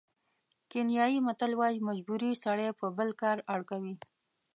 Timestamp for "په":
2.79-2.85